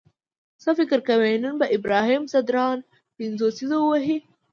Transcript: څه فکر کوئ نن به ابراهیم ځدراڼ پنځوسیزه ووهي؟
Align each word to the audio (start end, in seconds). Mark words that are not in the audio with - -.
څه 0.61 0.69
فکر 0.79 0.99
کوئ 1.09 1.35
نن 1.43 1.53
به 1.59 1.67
ابراهیم 1.75 2.23
ځدراڼ 2.31 2.77
پنځوسیزه 3.17 3.77
ووهي؟ 3.79 4.17